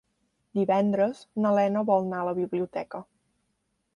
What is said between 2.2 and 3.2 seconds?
a la biblioteca.